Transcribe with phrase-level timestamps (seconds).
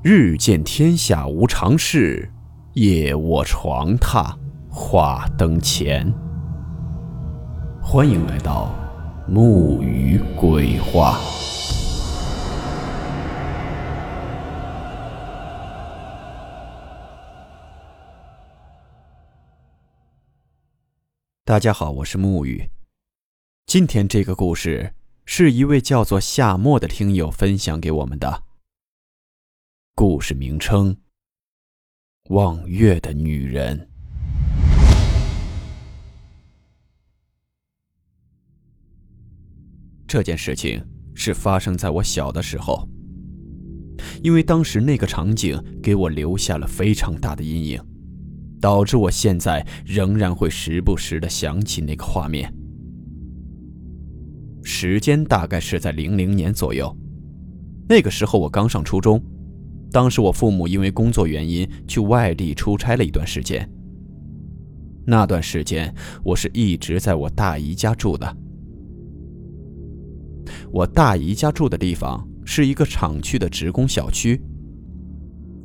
[0.00, 2.30] 日见天下无常事，
[2.74, 4.32] 夜卧床榻
[4.70, 6.14] 话灯前。
[7.82, 8.72] 欢迎来到
[9.26, 11.18] 木鱼鬼话。
[21.44, 22.70] 大家好，我是木鱼。
[23.66, 24.94] 今天这个故事
[25.24, 28.44] 是一位叫做夏末的听友分享给我们的。
[30.00, 30.96] 故事名称：
[32.28, 33.88] 望月的女人。
[40.06, 40.80] 这件事情
[41.16, 42.88] 是发生在我小的时候，
[44.22, 47.82] 因为当时那个场景给我留下了非常大的阴影，
[48.60, 52.54] 导致我现在仍然会时不时的想起那个画面。
[54.62, 56.96] 时间大概是在零零年左右，
[57.88, 59.20] 那个时候我刚上初中。
[59.90, 63.68] 当时我父母因为工作原因去外地出差了一段时间。
[65.06, 68.36] 那段时间，我是一直在我大姨家住的。
[70.70, 74.40] 我大姨家住的地方是一个厂区的职工小区。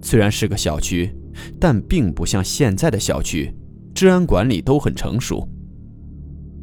[0.00, 1.12] 虽然是个小区，
[1.58, 3.52] 但并不像现在的小区，
[3.94, 5.48] 治安管理都很成熟。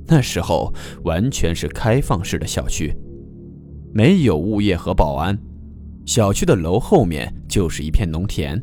[0.07, 0.73] 那时候
[1.03, 2.95] 完全是开放式的小区，
[3.93, 5.37] 没有物业和保安。
[6.09, 8.59] 小区的楼后面就是一片农田。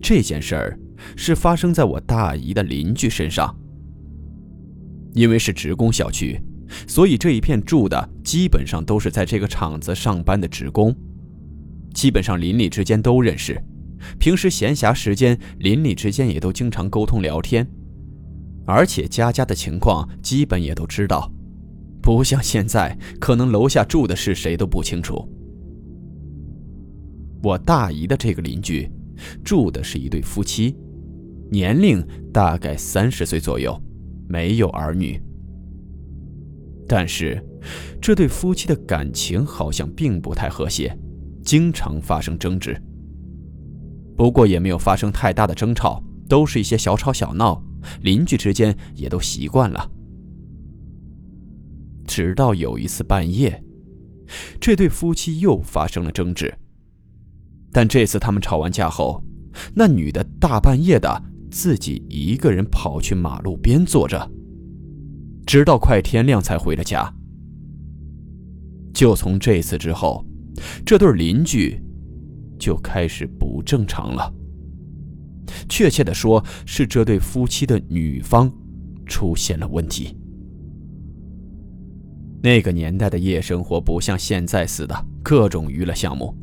[0.00, 0.80] 这件事儿
[1.14, 3.54] 是发生在我大姨的邻居身上。
[5.12, 6.40] 因为是职工小区，
[6.88, 10.96] 所以这一片住的基本上都是在这个厂子上班的职工，
[11.92, 13.62] 基本上邻里之间都认识，
[14.18, 17.70] 平时闲暇时间邻里之间也都经常沟通聊天，
[18.64, 21.30] 而且家家的情况基本也都知道，
[22.00, 25.28] 不像现在可能楼下住的是谁都不清楚。
[27.42, 28.90] 我大姨的这个邻居，
[29.44, 30.76] 住的是一对夫妻，
[31.50, 33.76] 年龄大概三十岁左右，
[34.28, 35.20] 没有儿女。
[36.86, 37.42] 但是，
[38.00, 40.96] 这对夫妻的感情好像并不太和谐，
[41.42, 42.80] 经常发生争执。
[44.16, 47.60] 不过也没有发生太大的争吵，都是一些小吵小闹，
[48.02, 49.90] 邻居之间也都习惯了。
[52.06, 53.64] 直到有一次半夜，
[54.60, 56.52] 这对夫妻又发生了争执。
[57.72, 59.24] 但这次他们吵完架后，
[59.74, 64.30] 那女的大半夜的自己一个人跑去马路边坐着，
[65.46, 67.12] 直到快天亮才回了家。
[68.92, 70.24] 就从这次之后，
[70.84, 71.82] 这对邻居
[72.58, 74.32] 就开始不正常了。
[75.68, 78.52] 确切的说，是这对夫妻的女方
[79.06, 80.16] 出现了问题。
[82.42, 86.36] 那个年代的夜生活不像现在似的，各种娱乐项目。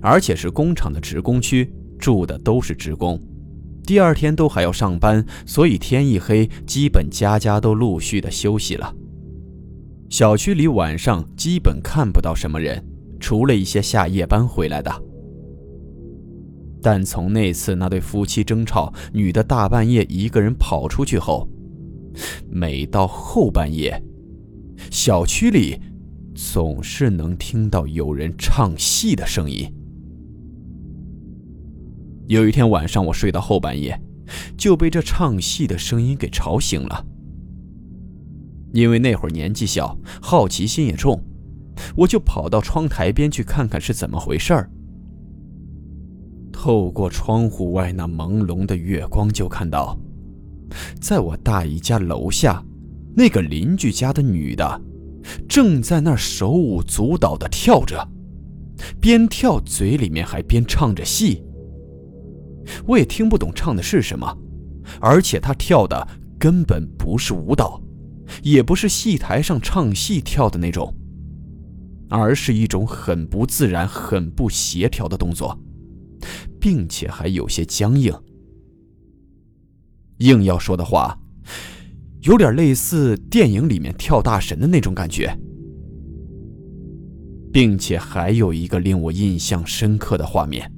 [0.00, 3.20] 而且是工厂的职工区，住的都是职工，
[3.84, 8.94] 第二天都还要上班，所以天一黑，基本家家都陆续的休息了。
[10.08, 12.84] 小区里晚上基本看不到什么人，
[13.20, 14.90] 除了一些下夜班回来的。
[16.82, 21.48] 但从那次那对夫妻争吵，女的大半夜一个人跑出去后，
[22.48, 24.02] 每到后半夜，
[24.90, 25.78] 小区里。
[26.42, 29.70] 总是能听到有人唱戏的声音。
[32.28, 34.00] 有一天晚上，我睡到后半夜，
[34.56, 37.04] 就被这唱戏的声音给吵醒了。
[38.72, 41.22] 因为那会儿年纪小，好奇心也重，
[41.94, 44.70] 我就跑到窗台边去看看是怎么回事儿。
[46.50, 49.96] 透过窗户外那朦胧的月光，就看到，
[51.00, 52.64] 在我大姨家楼下，
[53.14, 54.80] 那个邻居家的女的。
[55.48, 58.08] 正在那儿手舞足蹈地跳着，
[59.00, 61.42] 边跳嘴里面还边唱着戏。
[62.86, 64.38] 我也听不懂唱的是什么，
[65.00, 66.08] 而且他跳的
[66.38, 67.82] 根本不是舞蹈，
[68.42, 70.94] 也不是戏台上唱戏跳的那种，
[72.08, 75.58] 而是一种很不自然、很不协调的动作，
[76.60, 78.14] 并且还有些僵硬。
[80.18, 81.18] 硬要说的话。
[82.22, 85.34] 有点类似电影里面跳大神的那种感觉，
[87.52, 90.70] 并且还有一个令我印象深刻的画面。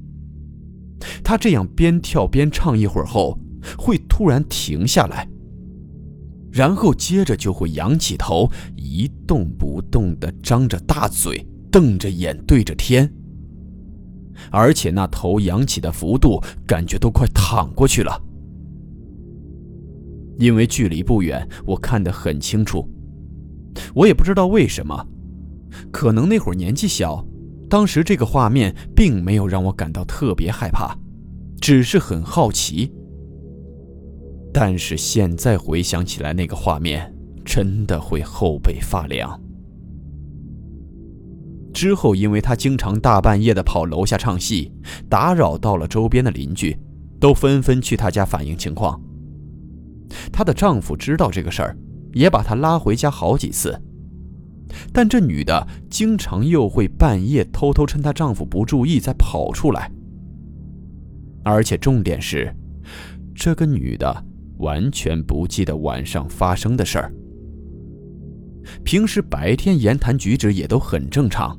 [1.24, 3.36] 他这样边跳边唱一会儿后，
[3.76, 5.28] 会突然停下来，
[6.52, 13.12] 然后接着就会仰起头，一动不动地张着大嘴，瞪着眼对着天，
[14.50, 18.22] 而且那头仰起的幅度，感觉都快躺过去了。
[20.38, 22.88] 因为距离不远，我看得很清楚。
[23.94, 25.06] 我也不知道为什么，
[25.90, 27.26] 可能那会儿年纪小，
[27.68, 30.96] 当时这个画面并没有让我感到特别害怕，
[31.60, 32.92] 只是很好奇。
[34.52, 37.10] 但是现在回想起来，那个画面
[37.44, 39.40] 真的会后背发凉。
[41.72, 44.70] 之后，因为他经常大半夜的跑楼下唱戏，
[45.08, 46.76] 打扰到了周边的邻居，
[47.18, 49.00] 都纷纷去他家反映情况。
[50.32, 51.76] 她的丈夫知道这个事儿，
[52.12, 53.80] 也把她拉回家好几次。
[54.92, 59.90] 但这女的经常又会半夜偷偷趁她丈夫不注意再跑出来，
[61.44, 62.54] 而且重点是，
[63.34, 64.24] 这个女的
[64.58, 67.12] 完全不记得晚上发生的事儿，
[68.82, 71.58] 平时白天言谈举止也都很正常。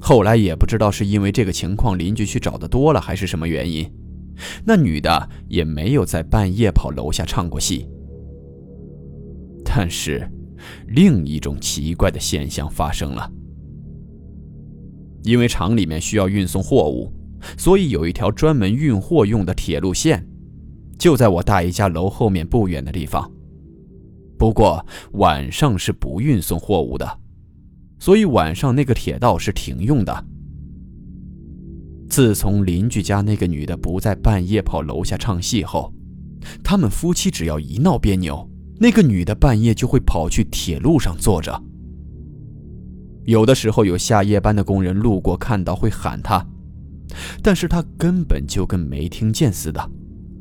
[0.00, 3.86] 后来也不知道是因为这个情况邻居去找的多了，还是什么原因，
[4.64, 7.88] 那女的也没有在半夜跑楼下唱过戏，
[9.64, 10.30] 但是。
[10.88, 13.32] 另一种奇怪的现象发生了，
[15.22, 17.10] 因为厂里面需要运送货物，
[17.56, 20.28] 所以有一条专门运货用的铁路线，
[20.98, 23.32] 就在我大姨家楼后面不远的地方。
[24.38, 27.18] 不过晚上是不运送货物的，
[27.98, 30.26] 所以晚上那个铁道是停用的。
[32.10, 35.94] 自从邻居家那个女的不在半夜跑楼下唱戏后，
[36.62, 38.50] 他们夫妻只要一闹别扭。
[38.80, 41.62] 那个女的半夜就会跑去铁路上坐着，
[43.24, 46.42] 有的时候有下夜班的工人路过看到会喊她，
[47.42, 49.90] 但是她根本就跟没听见似的，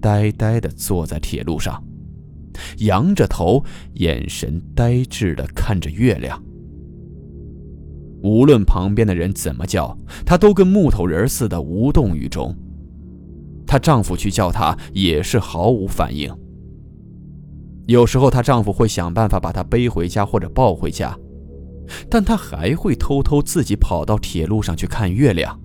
[0.02, 1.84] 呆呆的坐在铁路上，
[2.78, 3.62] 仰着头，
[3.96, 6.42] 眼神呆滞的看着月亮。
[8.22, 12.56] 无论旁边的人怎么叫，她都跟木头人似的无动于衷。
[13.66, 16.34] 她丈夫去叫她也是毫无反应。
[17.86, 21.18] 有时候她丈夫会想办法把她背回家或者抱回家，
[22.10, 25.60] 但她还会偷偷自己跑到铁路上去看月亮。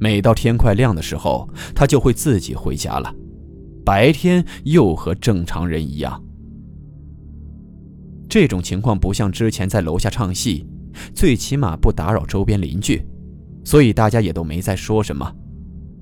[0.00, 3.14] 每到天快亮的时候，她就会自己回家了，
[3.84, 6.22] 白天又和正常人一样。
[8.28, 10.66] 这种情况不像之前在楼下唱戏，
[11.14, 13.02] 最起码不打扰周边邻居，
[13.64, 15.30] 所以大家也都没再说什么，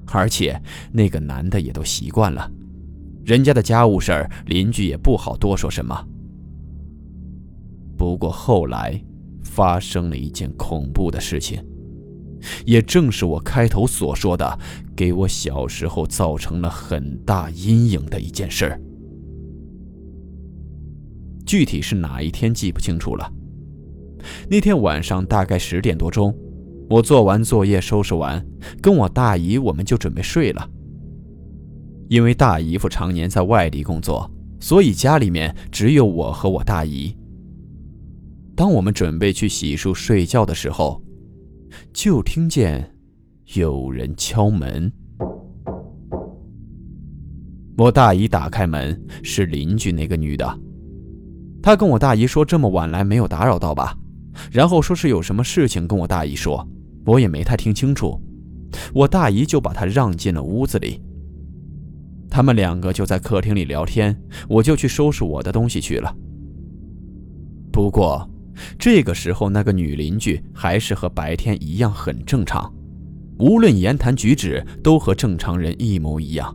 [0.07, 0.61] 而且
[0.93, 2.51] 那个男的也都习惯了。
[3.25, 6.07] 人家的家务事儿，邻居也不好多说什么。
[7.97, 9.03] 不过后来
[9.43, 11.61] 发生了一件恐怖的事情，
[12.65, 14.59] 也正是我开头所说的，
[14.95, 18.81] 给我小时候造成了很大阴影的一件事。
[21.45, 23.33] 具体是哪一天记不清楚了。
[24.49, 26.37] 那天晚上大概十点多钟，
[26.88, 28.44] 我做完作业收拾完，
[28.81, 30.69] 跟我大姨我们就准备睡了。
[32.08, 34.31] 因为大姨夫常年在外地工作，
[34.61, 37.17] 所以家里面只有我和我大姨。
[38.55, 41.02] 当我们准备去洗漱睡觉的时候，
[41.93, 42.94] 就听见
[43.55, 44.90] 有人敲门。
[47.76, 50.58] 我大姨打开门，是邻居那个女的。
[51.62, 53.99] 她跟我大姨说这么晚来没有打扰到吧，
[54.50, 56.67] 然后说是有什么事情跟我大姨说，
[57.05, 58.21] 我也没太听清楚。
[58.93, 61.00] 我大姨就把她让进了屋子里。
[62.29, 66.15] 他们两个就在客厅里聊天，我就去收拾我的东西去了。
[67.73, 68.28] 不过，
[68.78, 72.75] 这个时候那个女邻居还是和白天一样很正常，
[73.38, 76.55] 无论言谈举止都和正常人一模一样。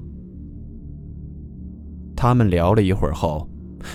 [2.16, 3.50] 他们聊了一会儿后，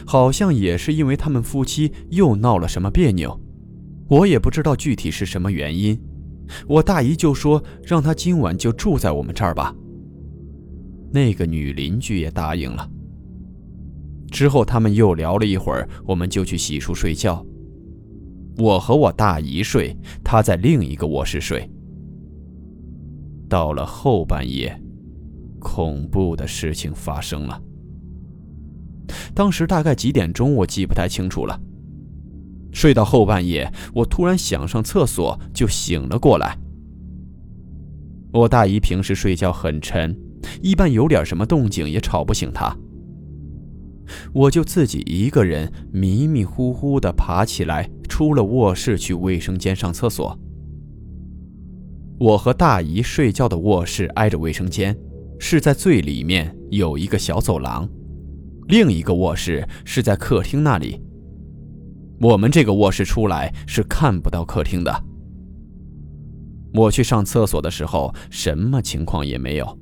[0.04, 3.40] 好像也是因为他们夫妻又闹了什么别扭，
[4.08, 5.98] 我也不知道具体是什么原因。
[6.68, 9.74] 我大姨就说让他今晚就住在我们这儿吧。
[11.12, 12.88] 那个女邻居也答应了。
[14.30, 17.44] 之后他们又聊了一会儿，我们就去洗漱睡觉。
[18.58, 21.68] 我和我大姨睡，她在另一个卧室睡。
[23.48, 24.78] 到了后半夜，
[25.58, 27.60] 恐怖的事情发生了。
[29.34, 31.60] 当时大概几点钟，我记不太清楚了。
[32.76, 36.58] 睡到后半夜，我突然想上厕所，就醒了过来。
[38.34, 40.14] 我大姨平时睡觉很沉。
[40.60, 42.76] 一般有点什么动静也吵不醒她，
[44.34, 50.38] 我就自己一个人迷迷糊糊地爬起来，出了卧室去卫生间上厕所。
[52.18, 54.94] 我和大姨睡觉的卧室挨着卫生间，
[55.38, 57.88] 是在最里面有一个小走廊，
[58.68, 61.00] 另一个卧室是在客厅那里。
[62.20, 65.04] 我们这个卧室出来是看不到客厅的。
[66.74, 69.78] 我去上厕所的时候，什么情况也没有。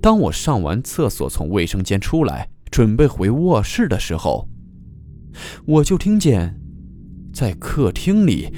[0.00, 4.48] 当我上完厕所从卫生间出来，准备回卧室的时候，
[5.66, 6.60] 我就听见，
[7.32, 8.52] 在客厅里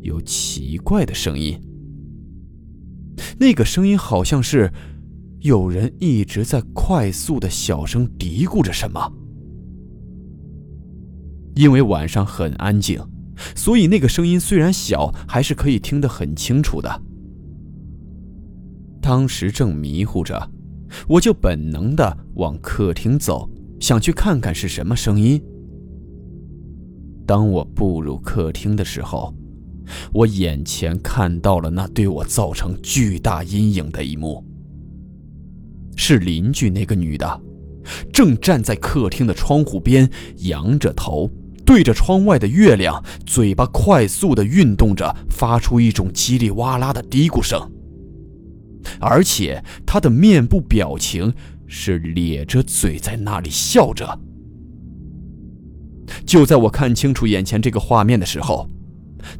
[0.00, 1.60] 有奇怪的声音。
[3.38, 4.72] 那个声音好像是
[5.40, 9.12] 有人一直在快速的小声嘀咕着什么。
[11.54, 13.00] 因为晚上很安静，
[13.54, 17.02] 所以那个声音虽然小，还是可以听得很清楚的。
[19.00, 20.50] 当时正迷糊着，
[21.06, 25.42] 我就本能的往客厅走，想去看看是什么声音。
[27.26, 29.34] 当我步入客厅的时候，
[30.12, 34.44] 我眼前看到了那对我造成巨大阴影的一幕。
[35.96, 37.40] 是邻居那个女的，
[38.12, 41.30] 正站在客厅的窗户边，仰着头，
[41.64, 47.70] 对着窗外的月亮，嘴巴快速的运动着，发出一种叽里哇啦的嘀咕声。
[49.00, 51.32] 而且他的面部表情
[51.66, 54.20] 是咧着嘴在那里笑着。
[56.26, 58.68] 就在我看清楚眼前这个画面的时候，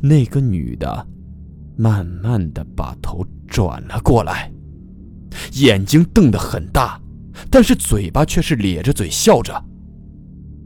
[0.00, 1.06] 那个女的
[1.76, 4.50] 慢慢的把头转了过来，
[5.52, 6.98] 眼睛瞪得很大，
[7.50, 9.62] 但是嘴巴却是咧着嘴笑着，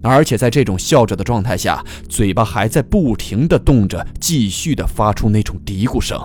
[0.03, 6.19] 而且在这种笑着的状态下，嘴巴还在不停的动着，继续的发出那种嘀咕声。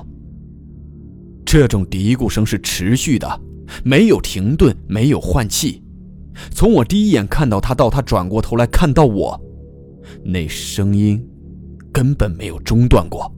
[1.46, 3.42] 这种嘀咕声是持续的，
[3.84, 5.82] 没有停顿，没有换气。
[6.52, 9.40] 从我第一眼看到他到他转过头来看到我。
[10.24, 11.24] 那声音
[11.92, 13.32] 根本没有中断过，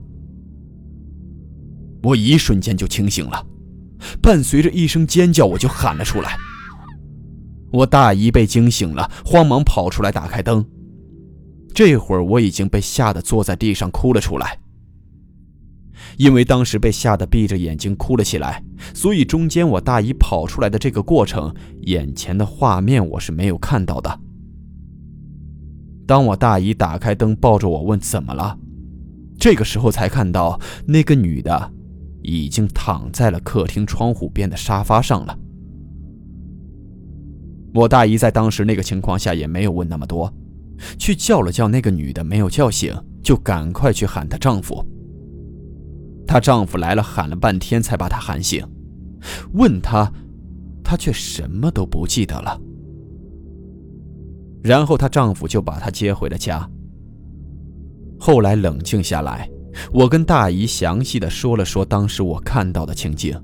[2.02, 3.46] 我一瞬间就清醒了，
[4.20, 6.36] 伴随着一声尖叫，我就喊了出来。
[7.76, 10.64] 我大姨被惊醒了，慌忙跑出来打开灯。
[11.74, 14.58] 这会儿我已经被吓得坐在地上哭了出来，
[16.16, 18.62] 因为当时被吓得闭着眼睛哭了起来，
[18.94, 24.20] 所以中间我大姨跑出来的这个过程，眼前的画面我是没有看到的。
[26.06, 28.56] 当我大姨打开灯，抱着我问怎么了，
[29.38, 31.72] 这个时候才看到那个女的
[32.22, 35.38] 已经躺在了客厅窗户边的沙发上了。
[37.76, 40.32] 我大姨在当时那个情况下也没有问那么多，
[40.98, 42.90] 去叫了叫那个女的，没有叫醒，
[43.22, 44.82] 就赶快去喊她丈夫。
[46.26, 48.66] 她丈夫来了，喊了半天才把她喊醒，
[49.52, 50.10] 问她，
[50.82, 52.58] 她却什么都不记得了。
[54.62, 56.66] 然后她丈夫就把她接回了家。
[58.18, 59.46] 后来冷静下来，
[59.92, 63.38] 我跟大姨详细的说了说当时我看到的情景。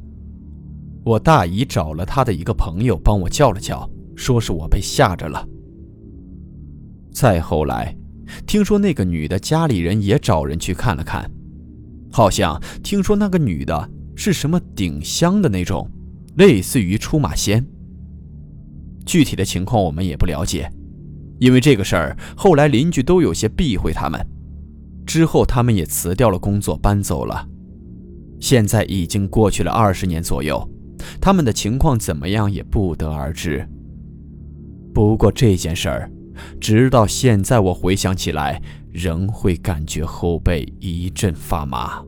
[1.04, 3.86] 我大姨找了她的一个朋友帮我叫了叫，
[4.22, 5.44] 说是我被吓着了。
[7.12, 7.92] 再后来，
[8.46, 11.28] 听说那个女的家里人也找人去看了看，
[12.08, 15.90] 好像听说那个女的是什么顶香的那种，
[16.36, 17.66] 类似于出马仙。
[19.04, 20.70] 具体的情况我们也不了解。
[21.40, 24.24] 因为这个事儿，后来邻居都有些避讳他们，
[25.04, 27.44] 之后他们也辞掉了工作，搬走了。
[28.38, 30.64] 现在已经过去了二十年左右，
[31.20, 33.68] 他们的情况怎么样也不得而知。
[34.94, 36.10] 不过这件事儿，
[36.60, 42.02] 直到现在我回想起来，仍会感觉后背一阵发麻。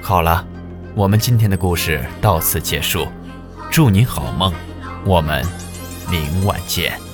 [0.00, 0.46] 好了。
[0.94, 3.06] 我们今天的故事到此结束，
[3.70, 4.52] 祝您好梦，
[5.06, 5.42] 我们
[6.10, 7.11] 明晚见。